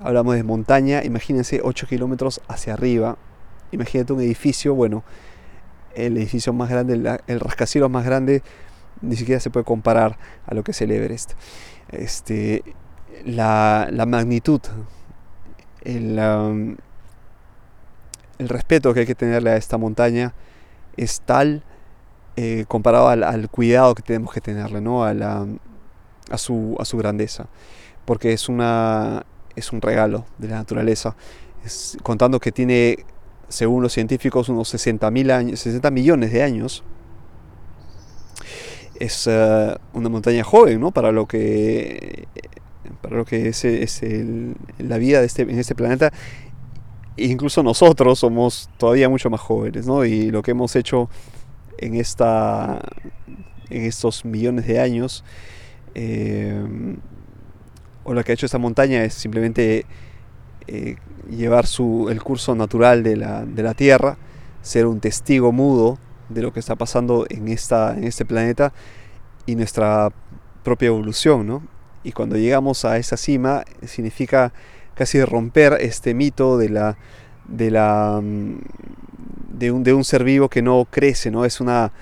hablamos 0.00 0.34
de 0.34 0.42
montaña, 0.42 1.02
imagínense 1.04 1.60
8 1.62 1.86
kilómetros 1.86 2.40
hacia 2.48 2.74
arriba. 2.74 3.16
Imagínate 3.72 4.12
un 4.12 4.20
edificio, 4.20 4.74
bueno, 4.74 5.04
el 5.94 6.16
edificio 6.16 6.52
más 6.52 6.70
grande, 6.70 7.20
el, 7.26 7.40
rascacielos 7.40 7.90
más 7.90 8.04
grande, 8.04 8.42
ni 9.00 9.16
siquiera 9.16 9.40
se 9.40 9.50
puede 9.50 9.64
comparar 9.64 10.18
a 10.46 10.54
lo 10.54 10.62
que 10.62 10.70
es 10.70 10.80
el 10.80 10.90
Everest. 10.90 11.32
Este, 11.90 12.62
la, 13.24 13.88
magnitud, 14.06 14.60
el, 15.82 16.18
el 18.38 18.48
respeto 18.48 18.92
que 18.94 19.00
hay 19.00 19.06
que 19.06 19.14
tenerle 19.14 19.50
a 19.50 19.56
esta 19.56 19.78
montaña 19.78 20.34
es 20.96 21.20
tal 21.20 21.62
eh, 22.36 22.66
comparado 22.68 23.08
al, 23.08 23.48
cuidado 23.48 23.94
que 23.94 24.02
tenemos 24.02 24.32
que 24.32 24.42
tenerle, 24.42 24.82
¿no? 24.82 25.04
a, 25.04 25.14
la, 25.14 25.46
a, 26.30 26.36
su, 26.36 26.76
a 26.78 26.84
su 26.84 26.98
grandeza, 26.98 27.46
porque 28.04 28.34
es, 28.34 28.50
una, 28.50 29.24
es 29.56 29.72
un 29.72 29.80
regalo 29.80 30.24
de 30.38 30.48
la 30.48 30.56
naturaleza, 30.56 31.16
contando 32.02 32.38
que 32.38 32.52
tiene, 32.52 33.04
según 33.48 33.82
los 33.82 33.92
científicos, 33.92 34.48
unos 34.48 34.68
60, 34.68 35.06
años, 35.06 35.60
60 35.60 35.90
millones 35.90 36.32
de 36.32 36.42
años. 36.42 36.84
Es 38.98 39.26
eh, 39.26 39.76
una 39.92 40.08
montaña 40.08 40.44
joven, 40.44 40.80
¿no? 40.80 40.90
Para 40.90 41.12
lo 41.12 41.26
que, 41.26 42.28
para 43.02 43.16
lo 43.16 43.24
que 43.24 43.48
es, 43.48 43.64
es 43.64 44.02
la 44.78 44.98
vida 44.98 45.20
de 45.20 45.26
este, 45.26 45.42
en 45.42 45.58
este 45.58 45.74
planeta 45.74 46.12
incluso 47.16 47.62
nosotros 47.62 48.18
somos 48.18 48.70
todavía 48.76 49.08
mucho 49.08 49.30
más 49.30 49.40
jóvenes, 49.40 49.86
¿no? 49.86 50.04
Y 50.04 50.30
lo 50.30 50.42
que 50.42 50.50
hemos 50.52 50.76
hecho 50.76 51.08
en, 51.78 51.94
esta, 51.94 52.80
en 53.70 53.84
estos 53.84 54.24
millones 54.24 54.66
de 54.66 54.80
años, 54.80 55.24
eh, 55.94 56.62
o 58.06 58.14
lo 58.14 58.22
que 58.22 58.32
ha 58.32 58.34
hecho 58.34 58.46
esta 58.46 58.58
montaña 58.58 59.02
es 59.04 59.14
simplemente 59.14 59.84
eh, 60.68 60.96
llevar 61.28 61.66
su, 61.66 62.08
el 62.08 62.22
curso 62.22 62.54
natural 62.54 63.02
de 63.02 63.16
la, 63.16 63.44
de 63.44 63.62
la, 63.64 63.74
Tierra, 63.74 64.16
ser 64.62 64.86
un 64.86 65.00
testigo 65.00 65.50
mudo 65.50 65.98
de 66.28 66.42
lo 66.42 66.52
que 66.52 66.60
está 66.60 66.76
pasando 66.76 67.26
en, 67.28 67.48
esta, 67.48 67.96
en 67.96 68.04
este 68.04 68.24
planeta 68.24 68.72
y 69.44 69.56
nuestra 69.56 70.10
propia 70.62 70.86
evolución, 70.86 71.46
¿no? 71.46 71.62
Y 72.04 72.12
cuando 72.12 72.36
llegamos 72.36 72.84
a 72.84 72.96
esa 72.96 73.16
cima 73.16 73.64
significa 73.84 74.52
casi 74.94 75.22
romper 75.24 75.76
este 75.80 76.14
mito 76.14 76.58
de 76.58 76.68
la, 76.68 76.96
de 77.48 77.70
la 77.72 78.20
mm, 78.22 78.58
de 79.52 79.72
un, 79.72 79.82
de 79.82 79.94
un 79.94 80.04
ser 80.04 80.22
vivo 80.22 80.48
que 80.48 80.62
no 80.62 80.86
crece, 80.88 81.30
¿no? 81.30 81.44
Es 81.44 81.60
una 81.60 81.92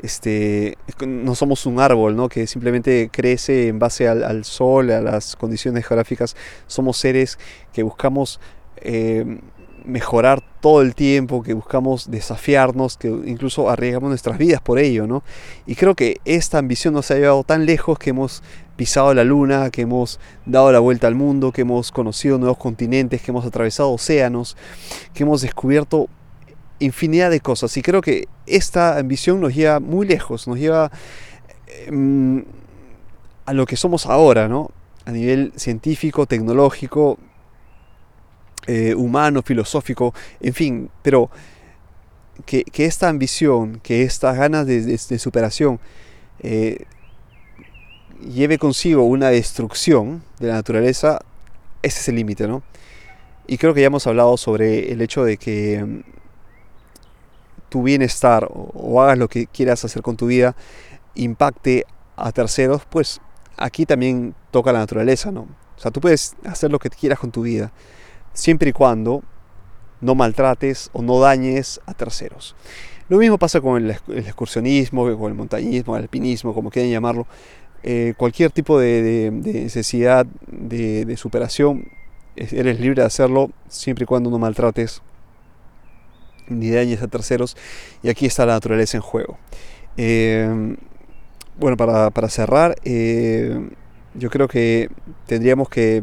este, 0.00 0.78
no 1.06 1.34
somos 1.34 1.66
un 1.66 1.80
árbol 1.80 2.14
¿no? 2.16 2.28
que 2.28 2.46
simplemente 2.46 3.10
crece 3.12 3.68
en 3.68 3.78
base 3.78 4.08
al, 4.08 4.44
sol, 4.44 4.90
a 4.90 5.00
las 5.00 5.36
condiciones 5.36 5.86
geográficas. 5.86 6.36
Somos 6.66 6.96
seres 6.96 7.38
que 7.72 7.82
buscamos 7.82 8.40
eh, 8.76 9.40
mejorar 9.84 10.42
todo 10.60 10.82
el 10.82 10.94
tiempo, 10.94 11.42
que 11.42 11.54
buscamos 11.54 12.10
desafiarnos, 12.10 12.96
que 12.96 13.08
incluso 13.08 13.70
arriesgamos 13.70 14.10
nuestras 14.10 14.38
vidas 14.38 14.60
por 14.60 14.78
ello. 14.78 15.06
¿no? 15.06 15.24
Y 15.66 15.74
creo 15.74 15.94
que 15.94 16.20
esta 16.24 16.58
ambición 16.58 16.94
nos 16.94 17.10
ha 17.10 17.14
llevado 17.14 17.42
tan 17.42 17.66
lejos 17.66 17.98
que 17.98 18.10
hemos 18.10 18.42
pisado 18.76 19.12
la 19.14 19.24
luna, 19.24 19.70
que 19.70 19.82
hemos 19.82 20.20
dado 20.46 20.70
la 20.70 20.78
vuelta 20.78 21.08
al 21.08 21.16
mundo, 21.16 21.50
que 21.50 21.62
hemos 21.62 21.90
conocido 21.90 22.38
nuevos 22.38 22.58
continentes, 22.58 23.20
que 23.20 23.32
hemos 23.32 23.44
atravesado 23.44 23.90
océanos, 23.90 24.56
que 25.12 25.24
hemos 25.24 25.42
descubierto 25.42 26.08
infinidad 26.78 27.30
de 27.30 27.40
cosas. 27.40 27.76
Y 27.76 27.82
creo 27.82 28.00
que 28.00 28.28
esta 28.46 28.98
ambición 28.98 29.40
nos 29.40 29.54
lleva 29.54 29.80
muy 29.80 30.06
lejos, 30.06 30.46
nos 30.46 30.58
lleva 30.58 30.90
em, 31.86 32.44
a 33.46 33.52
lo 33.52 33.66
que 33.66 33.76
somos 33.76 34.06
ahora, 34.06 34.48
¿no? 34.48 34.70
A 35.04 35.12
nivel 35.12 35.52
científico, 35.56 36.26
tecnológico, 36.26 37.18
eh, 38.66 38.94
humano, 38.94 39.42
filosófico, 39.42 40.12
en 40.40 40.52
fin, 40.52 40.90
pero 41.02 41.30
que, 42.44 42.64
esta 42.76 43.08
ambición, 43.08 43.80
que 43.82 44.02
estas 44.02 44.36
ganas 44.36 44.66
de, 44.66 45.18
superación 45.18 45.80
eh, 46.40 46.84
lleve 48.20 48.58
consigo 48.58 49.04
una 49.04 49.30
destrucción 49.30 50.22
de 50.38 50.48
la 50.48 50.54
naturaleza, 50.54 51.20
ese 51.82 52.00
es 52.00 52.08
el 52.08 52.16
límite, 52.16 52.46
¿no? 52.46 52.62
Y 53.46 53.56
creo 53.56 53.72
que 53.72 53.80
ya 53.80 53.86
hemos 53.86 54.06
hablado 54.06 54.36
sobre 54.36 54.92
el 54.92 55.00
hecho 55.00 55.24
de 55.24 55.38
que 55.38 55.76
em, 55.76 56.02
tu 57.68 57.82
bienestar 57.82 58.48
o, 58.50 59.00
hagas 59.02 59.18
lo 59.18 59.28
que 59.28 59.46
quieras 59.46 59.84
hacer 59.84 60.02
con 60.02 60.16
tu 60.16 60.26
vida 60.26 60.56
impacte 61.14 61.84
a 62.16 62.32
terceros, 62.32 62.82
pues 62.88 63.20
aquí 63.56 63.86
también 63.86 64.34
toca 64.50 64.72
la 64.72 64.80
naturaleza, 64.80 65.30
¿no? 65.32 65.42
O 65.42 65.80
sea, 65.80 65.90
tú 65.90 66.00
puedes 66.00 66.34
hacer 66.44 66.70
lo 66.70 66.78
que 66.78 66.90
quieras 66.90 67.18
con 67.18 67.30
tu 67.30 67.42
vida, 67.42 67.72
siempre 68.32 68.70
y 68.70 68.72
cuando 68.72 69.22
no 70.00 70.14
maltrates 70.14 70.90
o 70.92 71.02
no 71.02 71.20
dañes 71.20 71.80
a 71.86 71.94
terceros. 71.94 72.54
Lo 73.08 73.18
mismo 73.18 73.38
pasa 73.38 73.60
con 73.60 73.82
el, 73.82 73.90
excursionismo, 73.90 75.16
con 75.16 75.30
el 75.30 75.34
montañismo, 75.36 75.96
el 75.96 76.02
alpinismo, 76.02 76.52
como 76.52 76.70
quieran 76.70 76.90
llamarlo. 76.90 77.26
Eh, 77.82 78.14
cualquier 78.16 78.50
tipo 78.50 78.78
de, 78.78 79.30
necesidad 79.32 80.26
de, 80.46 81.16
superación, 81.16 81.88
eres 82.36 82.80
libre 82.80 83.02
de 83.02 83.06
hacerlo 83.06 83.50
siempre 83.68 84.04
y 84.04 84.06
cuando 84.06 84.30
no 84.30 84.38
maltrates 84.38 85.00
ni 86.48 86.70
dañes 86.70 87.02
a 87.02 87.08
terceros. 87.08 87.56
Y 88.02 88.08
aquí 88.08 88.26
está 88.26 88.46
la 88.46 88.54
naturaleza 88.54 88.96
en 88.96 89.02
juego. 89.02 89.38
Eh, 89.96 90.76
bueno, 91.58 91.76
para, 91.76 92.28
cerrar, 92.28 92.76
eh, 92.84 93.70
yo 94.14 94.30
creo 94.30 94.46
que 94.46 94.88
tendríamos 95.26 95.68
que 95.68 96.02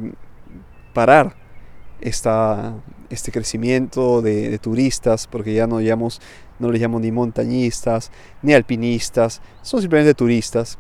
parar 0.94 1.36
esta, 2.02 2.76
este 3.10 3.32
crecimiento 3.32 4.22
de, 4.22 4.58
turistas, 4.60 5.28
porque 5.28 5.54
ya 5.54 5.66
no, 5.66 5.80
llamamos, 5.80 6.22
no 6.60 6.72
les 6.72 6.82
llamo 6.82 7.00
ni 7.00 7.12
montañistas, 7.12 8.12
ni 8.42 8.54
alpinistas, 8.54 9.42
son 9.62 9.80
simplemente 9.80 10.14
turistas 10.14 10.78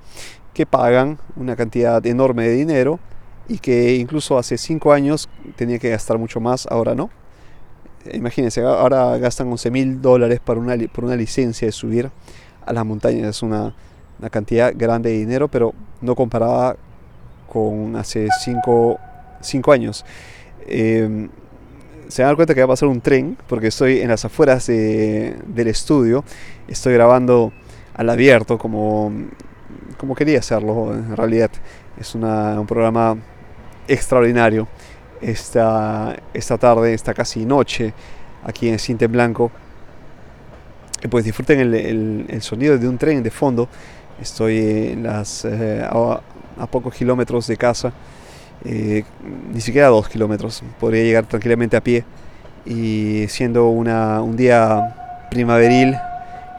que 0.53 0.65
pagan 0.65 1.19
una 1.37 1.55
cantidad 1.55 2.05
enorme 2.05 2.47
de 2.47 2.55
dinero 2.55 2.99
y 3.47 3.59
que 3.59 3.95
incluso 3.95 4.37
hace 4.37 4.57
cinco 4.57 4.91
años 4.91 5.29
tenía 5.55 5.79
que 5.79 5.89
gastar 5.89 6.17
mucho 6.17 6.41
más, 6.41 6.67
ahora 6.69 6.95
no 6.95 7.09
imagínense, 8.13 8.61
ahora 8.61 9.17
gastan 9.17 9.47
11 9.47 9.71
mil 9.71 10.01
dólares 10.01 10.39
por 10.43 10.57
una, 10.57 10.75
por 10.93 11.05
una 11.05 11.15
licencia 11.15 11.67
de 11.67 11.71
subir 11.71 12.09
a 12.65 12.73
las 12.73 12.85
montañas. 12.85 13.29
Es 13.29 13.43
una, 13.43 13.73
cantidad 14.31 14.73
grande 14.75 15.11
de 15.11 15.17
dinero, 15.17 15.49
pero 15.49 15.73
no 16.01 16.15
comparada 16.15 16.77
con 17.51 17.95
hace 17.95 18.27
5 18.39 18.99
años. 19.71 20.05
Em, 20.67 21.29
se 22.07 22.23
dan 22.23 22.35
cuenta 22.35 22.53
que 22.53 22.61
va 22.61 22.65
a 22.65 22.69
pasar 22.69 22.87
un 22.89 23.01
tren, 23.01 23.37
porque 23.47 23.67
estoy 23.67 23.99
en 23.99 24.09
las 24.09 24.25
afueras 24.25 24.67
del 24.67 25.67
estudio, 25.67 26.23
estoy 26.67 26.93
grabando 26.93 27.51
al 27.95 28.09
abierto 28.09 28.57
como, 28.57 29.11
como 29.97 30.15
quería 30.15 30.39
hacerlo 30.39 30.93
en 30.93 31.15
realidad. 31.15 31.51
Es 31.99 32.15
un 32.15 32.65
programa 32.67 33.17
extraordinario 33.87 34.67
esta, 35.25 36.15
esta 36.33 36.57
tarde, 36.57 36.93
esta 36.93 37.13
casi 37.13 37.45
noche, 37.45 37.93
aquí 38.43 38.69
en 38.69 38.79
Cinte 38.79 39.07
Blanco. 39.07 39.51
Pues 41.09 41.25
disfruten 41.25 41.59
el, 41.59 42.41
sonido 42.41 42.77
de 42.77 42.87
un 42.87 42.97
tren 42.97 43.23
de 43.23 43.31
fondo. 43.31 43.67
Estoy 44.21 44.57
eh, 44.57 45.87
a, 45.89 46.67
pocos 46.67 46.93
kilómetros 46.95 47.47
de 47.47 47.57
casa, 47.57 47.91
eh, 48.63 49.03
ni 49.51 49.61
siquiera 49.61 49.87
a 49.87 49.89
dos 49.89 50.07
kilómetros. 50.07 50.63
Podría 50.79 51.03
llegar 51.03 51.25
tranquilamente 51.25 51.75
a 51.75 51.81
pie. 51.81 52.03
Y 52.65 53.25
siendo 53.27 53.67
una, 53.67 54.21
un 54.21 54.35
día 54.35 55.27
primaveril 55.29 55.95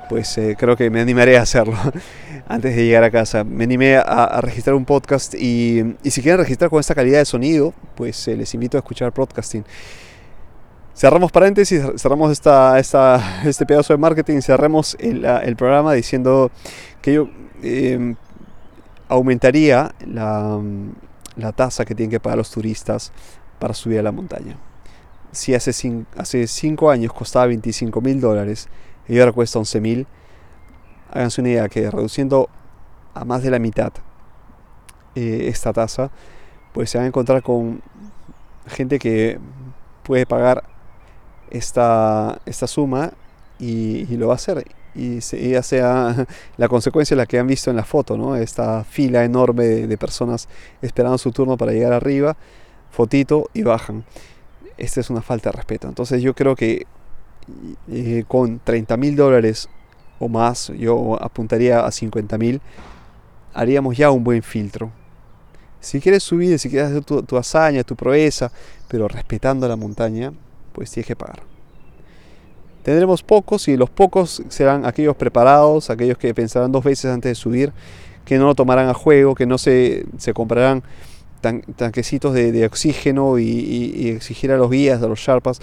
pues 0.09 0.37
eh, 0.39 0.57
creo 0.59 0.77
que 0.77 0.91
me 0.91 1.01
animaré 1.01 1.37
a 1.39 1.43
hacerlo 1.43 1.75
antes 2.49 2.77
de 2.77 2.85
llegar 2.85 3.05
a 3.05 3.11
casa. 3.11 3.45
Me 3.45 3.65
animé 3.65 3.97
a, 3.97 4.41
registrar 4.41 4.75
un 4.75 4.85
podcast 4.85 5.35
y, 5.35 5.97
si 6.05 6.23
quieren 6.23 6.39
registrar 6.39 6.71
con 6.71 6.81
esta 6.81 6.95
calidad 6.95 7.19
de 7.19 7.25
sonido, 7.25 7.75
pues 7.95 8.29
eh, 8.29 8.37
les 8.37 8.53
invito 8.55 8.77
a 8.77 8.81
escuchar 8.81 9.13
podcasting. 9.13 9.65
Cerramos 10.95 11.31
paréntesis, 11.31 11.83
cerramos 11.97 12.33
esta, 12.33 12.79
esta, 12.79 13.43
este 13.45 13.67
pedazo 13.67 13.93
de 13.93 13.99
marketing, 13.99 14.41
cerramos 14.41 14.97
el, 14.99 15.25
el 15.27 15.55
programa 15.55 15.93
diciendo 15.93 16.51
que 17.03 17.13
yo 17.13 17.29
em, 17.63 18.17
aumentaría 19.09 19.95
la, 20.07 20.59
la 21.37 21.53
tasa 21.53 21.85
que 21.85 21.95
tienen 21.95 22.11
que 22.11 22.21
pagar 22.21 22.39
los 22.39 22.51
turistas 22.51 23.13
para 23.59 23.75
subir 23.75 23.99
a 23.99 24.03
la 24.03 24.13
montaña. 24.13 24.57
Si 25.33 25.55
hace, 25.55 25.71
hace 26.17 26.47
cinco 26.47 26.91
años 26.91 27.13
costaba 27.13 27.47
25 27.47 28.01
mil 28.01 28.21
dólares 28.21 28.69
y 29.09 29.19
ahora 29.19 29.33
cuesta 29.33 29.59
11 29.59 29.81
mil, 29.81 30.07
háganse 31.11 31.41
una 31.41 31.51
idea 31.51 31.69
que 31.69 31.91
reduciendo 31.91 32.49
a 33.15 33.25
más 33.25 33.43
de 33.43 33.51
la 33.51 33.59
mitad 33.59 33.93
eh, 35.15 35.49
esta 35.49 35.73
tasa, 35.73 36.11
pues 36.73 36.91
se 36.91 36.99
van 36.99 37.07
a 37.07 37.09
encontrar 37.09 37.43
con 37.43 37.81
gente 38.67 38.99
que 38.99 39.39
puede 40.03 40.27
pagar 40.27 40.65
esta, 41.51 42.41
esta 42.45 42.67
suma 42.67 43.13
y, 43.59 44.05
lo 44.17 44.29
va 44.29 44.35
a 44.35 44.37
hacer. 44.37 44.65
Y 44.95 45.21
ya 45.21 45.63
sea 45.63 46.27
la 46.57 46.69
consecuencia 46.69 47.17
la 47.17 47.27
que 47.27 47.39
han 47.39 47.47
visto 47.47 47.71
en 47.71 47.77
la 47.77 47.85
foto, 47.85 48.17
¿no? 48.17 48.37
esta 48.37 48.85
fila 48.85 49.25
enorme 49.25 49.65
de, 49.65 49.99
personas 49.99 50.49
esperando 50.83 51.19
su 51.19 51.33
turno 51.33 51.57
para 51.57 51.73
llegar 51.73 51.93
arriba, 51.93 52.37
fotito 52.91 53.49
y 53.55 53.63
bajan. 53.63 54.05
Esta 54.77 55.01
es 55.01 55.09
una 55.09 55.23
falta 55.23 55.51
de 55.51 55.57
respeto. 55.57 55.89
Entonces 55.89 56.23
yo 56.23 56.35
creo 56.35 56.55
que 56.55 56.87
eh, 57.91 58.25
con 58.27 58.61
30 58.63 58.97
mil 58.97 59.17
dólares 59.17 59.69
o 60.19 60.29
más, 60.29 60.73
yo 60.79 61.23
apuntaría 61.23 61.85
a 61.85 61.91
50 61.91 62.39
mil, 62.39 62.61
haríamos 63.55 63.97
ya 63.97 64.11
un 64.11 64.25
buen 64.25 64.43
filtro. 64.43 64.91
Si 65.81 66.01
quieres 66.01 66.23
subir, 66.23 66.59
si 66.59 66.69
quieres 66.69 66.91
hacer 66.91 67.05
tu, 67.05 67.37
hazaña, 67.37 67.85
tu 67.85 67.95
proeza, 67.95 68.51
pero 68.89 69.09
respetando 69.09 69.69
la 69.69 69.77
montaña, 69.77 70.33
pues 70.73 70.91
tienes 70.91 71.07
que 71.07 71.17
pagar. 71.17 71.41
Tendremos 72.83 73.23
pocos 73.23 73.69
y 73.69 73.77
los 73.77 73.91
pocos 73.91 74.43
serán 74.49 74.87
aquellos 74.87 75.17
preparados, 75.17 75.91
aquellos 75.91 76.19
que 76.19 76.33
pensarán 76.35 76.73
dos 76.73 76.85
veces 76.85 77.11
antes 77.11 77.31
de 77.31 77.35
subir, 77.35 77.73
que 78.25 78.39
no 78.39 78.47
lo 78.47 78.55
tomarán 78.55 78.89
a 78.89 78.95
juego, 78.95 79.35
que 79.35 79.47
no 79.47 79.59
se, 79.59 80.07
comprarán 80.35 80.83
tanquecitos 81.41 82.35
de, 82.35 82.67
oxígeno 82.67 83.39
y, 83.39 84.09
exigir 84.09 84.51
a 84.53 84.57
los 84.57 84.71
guías, 84.71 85.03
a 85.03 85.07
los 85.07 85.21
sharpas, 85.21 85.61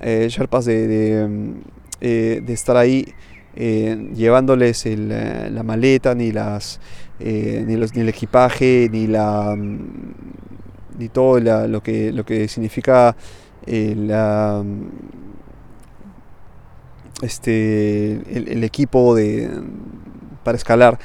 eh, 0.00 0.28
sharpas 0.30 0.64
de, 0.64 1.26
mm, 1.28 1.52
eh, 2.00 2.40
de 2.44 2.52
estar 2.52 2.76
ahí 2.76 3.12
eh, 3.54 4.10
llevándoles 4.14 4.86
eh, 4.86 4.96
la 4.96 5.62
maleta, 5.62 6.14
ni, 6.14 6.32
las, 6.32 6.80
ni, 7.18 7.74
el 7.74 8.08
equipaje, 8.08 8.88
ni, 8.90 9.06
la, 9.06 9.54
mm, 9.56 10.98
ni 10.98 11.08
todo 11.08 11.38
lo, 11.40 11.82
que, 11.82 12.12
lo 12.12 12.24
que 12.24 12.48
significa 12.48 13.14
mm, 13.66 14.86
este, 17.22 18.12
el, 18.34 18.64
equipo 18.64 19.14
de, 19.14 19.50
para 20.42 20.56
escalar, 20.56 20.98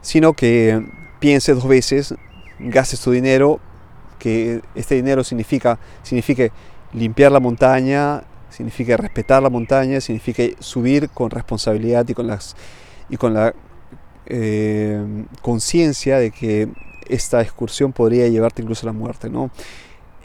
sino 0.00 0.32
que 0.32 0.82
piense 1.18 1.52
dos 1.52 1.68
veces, 1.68 2.14
gastes 2.58 3.00
tu 3.00 3.10
dinero, 3.10 3.60
que 4.18 4.62
este 4.74 4.94
dinero 4.94 5.22
significa, 5.24 5.78
signifique 6.02 6.52
limpiar 6.92 7.32
la 7.32 7.40
montaña, 7.40 8.22
significa 8.50 8.96
respetar 8.96 9.42
la 9.42 9.50
montaña, 9.50 10.00
significa 10.00 10.42
subir 10.58 11.10
con 11.10 11.30
responsabilidad 11.30 12.08
y 12.08 12.14
con, 12.14 12.26
las, 12.26 12.56
y 13.08 13.16
con 13.16 13.34
la 13.34 13.54
eh, 14.26 15.24
conciencia 15.42 16.18
de 16.18 16.30
que 16.30 16.68
esta 17.08 17.42
excursión 17.42 17.92
podría 17.92 18.28
llevarte 18.28 18.62
incluso 18.62 18.86
a 18.86 18.92
la 18.92 18.98
muerte. 18.98 19.28
¿no? 19.28 19.50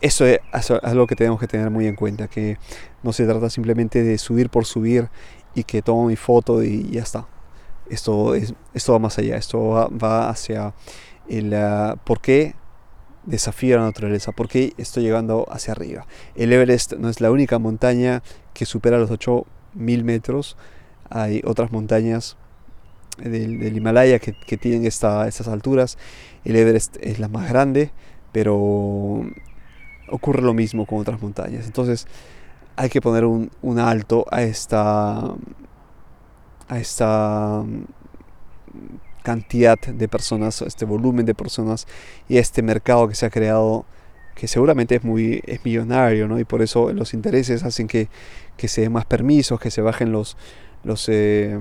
Eso 0.02 0.26
es, 0.26 0.40
algo 0.84 1.08
que 1.08 1.16
tenemos 1.16 1.40
que 1.40 1.48
tener 1.48 1.70
muy 1.70 1.88
en 1.88 1.96
cuenta, 1.96 2.28
que 2.28 2.58
no 3.04 3.14
se 3.14 3.26
trata 3.26 3.50
simplemente 3.50 4.04
de 4.04 4.18
subir 4.18 4.50
por 4.50 4.66
subir 4.66 5.10
y 5.54 5.64
que 5.64 5.82
tomo 5.82 6.06
mi 6.08 6.16
foto 6.16 6.64
y 6.64 6.90
ya 6.92 7.02
está. 7.02 7.28
Esto, 7.90 8.36
es, 8.36 8.54
esto 8.74 8.94
va 8.94 9.00
más 9.00 9.18
allá, 9.18 9.38
esto 9.38 9.90
va, 10.02 10.30
hacia 10.30 10.74
el 11.28 11.54
uh, 11.54 11.98
por 12.04 12.20
qué 12.20 12.56
desafío 13.26 13.76
a 13.76 13.80
la 13.80 13.86
naturaleza, 13.86 14.32
porque 14.32 14.74
estoy 14.78 15.04
llegando 15.04 15.46
hacia 15.50 15.74
arriba. 15.74 16.06
El 16.36 16.54
Everest 16.54 16.94
no 16.94 17.10
es 17.10 17.22
la 17.22 17.32
única 17.32 17.60
montaña 17.60 18.24
que 18.54 18.66
supera 18.66 18.98
los 18.98 19.12
8000 19.12 20.04
metros, 20.04 20.58
hay 21.10 21.42
otras 21.46 21.72
montañas 21.72 22.38
del, 23.18 23.76
Himalaya 23.76 24.20
que, 24.20 24.58
tienen 24.58 24.86
esta, 24.86 25.28
estas 25.28 25.48
alturas. 25.48 25.98
El 26.44 26.56
Everest 26.56 26.98
es 27.00 27.20
la 27.20 27.28
más 27.28 27.50
grande, 27.50 27.92
pero 28.32 29.24
ocurre 30.10 30.42
lo 30.42 30.54
mismo 30.54 30.86
con 30.86 31.00
otras 31.00 31.22
montañas. 31.22 31.66
Entonces 31.66 32.08
hay 32.76 32.90
que 32.90 33.02
poner 33.02 33.26
un, 33.26 33.52
un 33.62 33.80
alto 33.80 34.26
a 34.32 34.44
esta, 34.44 35.20
a 36.68 36.80
esta 36.80 37.64
cantidad 39.26 39.80
de 39.80 40.08
personas, 40.08 40.62
este 40.62 40.86
volumen 40.86 41.26
de 41.26 41.34
personas 41.34 41.88
y 42.30 42.38
este 42.38 42.62
mercado 42.62 43.10
que 43.10 43.16
se 43.16 43.26
ha 43.26 43.32
creado 43.32 43.86
que 44.36 44.48
seguramente 44.48 44.96
es 44.96 45.04
muy 45.04 45.42
es 45.48 45.66
millonario, 45.66 46.28
¿no? 46.28 46.40
Y 46.40 46.46
por 46.46 46.62
eso 46.62 46.94
los 46.94 47.14
intereses 47.14 47.64
hacen 47.64 47.88
que, 47.88 48.08
que 48.56 48.68
se 48.68 48.82
den 48.82 48.94
más 48.94 49.06
permisos, 49.06 49.60
que 49.60 49.72
se 49.72 49.82
bajen 49.82 50.12
los 50.12 50.38
los, 50.84 51.10
eh, 51.10 51.58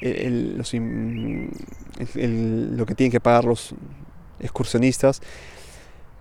los 0.00 0.72
lo 0.74 2.86
que 2.86 2.94
tienen 2.94 3.10
que 3.10 3.20
pagar 3.20 3.44
los 3.44 3.74
excursionistas, 4.38 5.20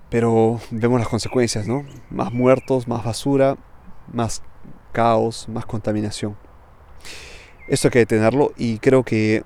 pero 0.10 0.60
vemos 0.72 1.00
las 1.00 1.10
consecuencias, 1.10 1.68
¿no? 1.68 1.86
Más 2.10 2.34
muertos, 2.34 2.88
más 2.88 3.04
basura, 3.04 3.58
más 4.12 4.42
caos, 4.94 5.48
más 5.48 5.68
contaminación. 5.68 6.36
Esto 7.68 7.90
hay 7.90 7.92
que 7.92 8.00
detenerlo 8.00 8.54
y 8.58 8.80
creo 8.80 9.04
que 9.04 9.44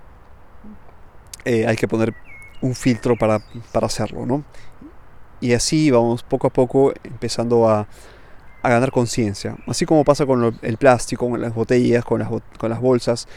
eh, 1.45 1.65
hay 1.67 1.75
que 1.75 1.87
poner 1.87 2.13
un 2.61 2.75
filtro 2.75 3.15
para, 3.17 3.39
para, 3.71 3.87
hacerlo, 3.87 4.25
¿no? 4.25 4.43
Y 5.39 5.53
así 5.53 5.89
vamos 5.89 6.23
poco 6.23 6.47
a 6.47 6.49
poco 6.51 6.93
empezando 7.03 7.67
a, 7.67 7.87
a 8.61 8.69
ganar 8.69 8.91
conciencia. 8.91 9.57
Así 9.67 9.85
como 9.85 10.03
pasa 10.03 10.25
con 10.25 10.57
el 10.61 10.77
plástico, 10.77 11.29
con 11.29 11.41
las 11.41 11.53
botellas, 11.53 12.05
con 12.05 12.19
las, 12.19 12.29
con 12.57 12.69
las 12.69 12.79
bolsas. 12.79 13.27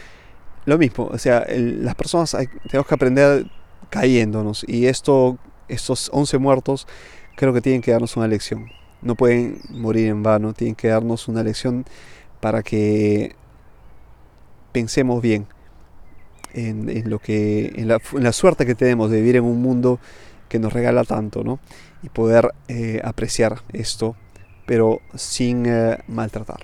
Lo 0.65 0.77
mismo, 0.77 1.05
o 1.05 1.17
sea, 1.17 1.45
las 1.49 1.95
personas 1.95 2.35
tenemos 2.69 2.87
que 2.87 2.93
aprender 2.93 3.45
cayéndonos. 3.89 4.65
Y 4.67 4.87
esto, 4.87 5.37
estos 5.67 6.09
11 6.13 6.37
muertos 6.37 6.87
creo 7.35 7.53
que 7.53 7.61
tienen 7.61 7.81
que 7.81 7.91
darnos 7.91 8.15
una 8.17 8.27
lección. 8.27 8.67
No 9.01 9.15
pueden 9.15 9.59
morir 9.69 10.07
en 10.07 10.23
vano, 10.23 10.53
tienen 10.53 10.75
que 10.75 10.87
darnos 10.87 11.27
una 11.27 11.43
lección 11.43 11.85
para 12.39 12.63
que 12.63 13.35
pensemos 14.71 15.21
bien 15.21 15.47
en, 16.55 17.09
lo 17.09 17.19
que, 17.19 17.73
en 17.75 17.87
la, 17.87 18.31
suerte 18.31 18.65
que 18.65 18.75
tenemos 18.75 19.11
de 19.11 19.17
vivir 19.17 19.35
en 19.35 19.43
un 19.43 19.61
mundo 19.61 19.99
que 20.47 20.57
nos 20.57 20.71
regala 20.71 21.03
tanto, 21.03 21.43
¿no? 21.43 21.59
Y 22.01 22.09
poder 22.09 22.53
eh, 22.67 23.01
apreciar 23.03 23.61
esto, 23.73 24.15
pero 24.65 25.01
sin 25.15 25.65
eh, 25.65 25.97
maltratar. 26.07 26.59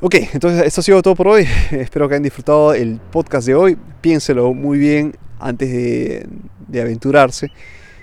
Ok, 0.00 0.16
entonces 0.32 0.66
esto 0.66 0.80
ha 0.80 0.84
sido 0.84 1.02
todo 1.02 1.14
por 1.14 1.28
hoy. 1.28 1.46
Espero 1.70 2.08
que 2.08 2.14
hayan 2.14 2.22
disfrutado 2.22 2.74
el 2.74 3.00
podcast 3.12 3.46
de 3.46 3.54
hoy. 3.54 3.78
Piénselo 4.00 4.54
muy 4.54 4.78
bien 4.78 5.14
antes 5.38 5.70
de, 5.70 6.26
de 6.68 6.80
aventurarse. 6.80 7.50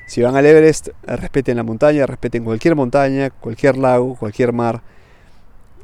Si 0.07 0.21
van 0.21 0.35
al 0.35 0.45
Everest, 0.45 0.89
respeten 1.03 1.57
la 1.57 1.63
montaña, 1.63 2.05
respeten 2.05 2.43
cualquier 2.43 2.75
montaña, 2.75 3.29
cualquier 3.29 3.77
lago, 3.77 4.15
cualquier 4.15 4.51
mar. 4.51 4.81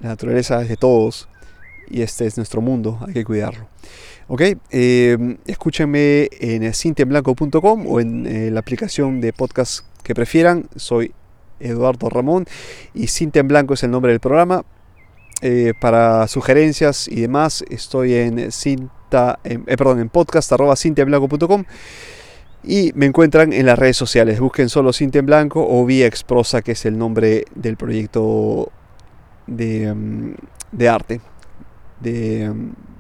La 0.02 0.10
naturaleza 0.10 0.62
es 0.62 0.70
de 0.70 0.78
todos 0.78 1.30
y 1.90 2.02
este 2.02 2.26
es 2.26 2.38
nuestro 2.38 2.62
mundo, 2.62 3.00
hay 3.08 3.14
que 3.14 3.24
cuidarlo. 3.24 3.68
Ok, 4.30 4.42
eh, 4.72 5.38
escúchenme 5.46 6.28
en 6.42 6.74
cintienblanco.com 6.74 7.88
o 7.88 8.02
en 8.02 8.26
eh, 8.26 8.52
la 8.52 8.60
aplicación 8.60 9.22
de 9.22 9.32
podcast 9.32 9.86
que 10.04 10.14
prefieran. 10.14 10.68
Soy 10.76 11.14
Eduardo 11.62 12.10
Ramón 12.10 12.46
y 12.94 13.08
Cintia 13.08 13.40
en 13.40 13.48
Blanco 13.48 13.76
es 13.76 13.84
el 13.84 13.92
nombre 13.92 14.12
del 14.12 14.20
programa. 14.20 14.66
Eh, 15.42 15.72
para 15.80 16.28
sugerencias 16.28 17.08
y 17.08 17.22
demás 17.22 17.64
estoy 17.70 18.16
en 18.16 18.52
cinta, 18.52 19.40
en, 19.46 19.64
perdón, 19.64 20.02
en 20.02 20.10
podcast 20.10 20.52
arroba 20.52 20.76
y 22.64 22.92
me 22.96 23.06
encuentran 23.06 23.54
en 23.54 23.66
las 23.66 23.80
redes 23.80 23.96
sociales. 23.96 24.42
Busquen 24.42 24.68
solo 24.68 24.92
Cintia 24.92 25.20
en 25.20 25.26
Blanco 25.26 25.66
o 25.66 25.86
Vía 25.86 26.06
Exprosa, 26.06 26.62
que 26.62 26.74
es 26.74 26.86
el 26.86 26.98
nombre 26.98 27.46
del 27.56 27.78
proyecto 27.78 28.74
de, 29.46 29.94
mm, 29.94 30.34
de 30.74 30.90
arte. 30.90 31.22
De, 32.02 32.50
mm, 32.50 32.97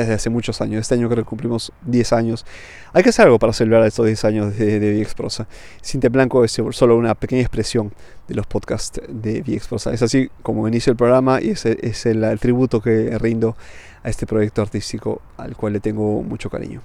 desde 0.00 0.14
hace 0.14 0.30
muchos 0.30 0.60
años. 0.60 0.80
Este 0.80 0.94
año 0.94 1.08
creo 1.08 1.24
que 1.24 1.28
cumplimos 1.28 1.72
10 1.86 2.12
años. 2.12 2.46
Hay 2.92 3.02
que 3.02 3.10
hacer 3.10 3.26
algo 3.26 3.38
para 3.38 3.52
celebrar 3.52 3.86
estos 3.86 4.06
10 4.06 4.24
años 4.24 4.56
de, 4.56 4.80
de 4.80 5.06
Prosa. 5.16 5.46
Cinte 5.82 6.08
Blanco 6.08 6.44
es 6.44 6.52
solo 6.70 6.96
una 6.96 7.14
pequeña 7.14 7.42
expresión 7.42 7.92
de 8.28 8.34
los 8.34 8.46
podcasts 8.46 9.00
de 9.08 9.60
Prosa. 9.68 9.92
Es 9.92 10.02
así 10.02 10.30
como 10.42 10.66
inicio 10.66 10.90
el 10.90 10.96
programa 10.96 11.40
y 11.40 11.50
ese 11.50 11.78
es 11.82 12.06
el, 12.06 12.24
el 12.24 12.38
tributo 12.40 12.80
que 12.80 13.16
rindo 13.18 13.56
a 14.02 14.10
este 14.10 14.26
proyecto 14.26 14.62
artístico 14.62 15.20
al 15.36 15.56
cual 15.56 15.74
le 15.74 15.80
tengo 15.80 16.22
mucho 16.22 16.50
cariño. 16.50 16.80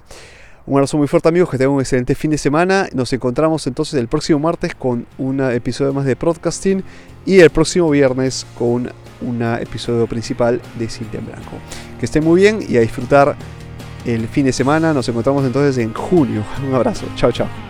Un 0.66 0.74
abrazo 0.74 0.98
muy 0.98 1.08
fuerte 1.08 1.30
amigos, 1.30 1.48
que 1.48 1.56
tengan 1.56 1.76
un 1.76 1.80
excelente 1.80 2.14
fin 2.14 2.30
de 2.30 2.36
semana. 2.36 2.88
Nos 2.92 3.10
encontramos 3.14 3.66
entonces 3.66 3.98
el 3.98 4.06
próximo 4.06 4.38
martes 4.38 4.74
con 4.74 5.06
un 5.16 5.40
episodio 5.40 5.94
más 5.94 6.04
de 6.04 6.14
podcasting 6.14 6.84
y 7.24 7.40
el 7.40 7.48
próximo 7.48 7.88
viernes 7.88 8.46
con 8.58 8.92
un 9.22 9.42
episodio 9.42 10.06
principal 10.06 10.60
de 10.78 10.88
Cintia 10.90 11.20
Blanco. 11.20 11.56
Que 11.98 12.06
estén 12.06 12.24
muy 12.24 12.40
bien 12.40 12.60
y 12.66 12.76
a 12.76 12.80
disfrutar 12.80 13.36
el 14.04 14.28
fin 14.28 14.46
de 14.46 14.52
semana. 14.52 14.92
Nos 14.92 15.08
encontramos 15.08 15.44
entonces 15.44 15.78
en 15.78 15.92
junio. 15.92 16.42
Un 16.66 16.74
abrazo. 16.74 17.06
Chao, 17.16 17.32
chao. 17.32 17.67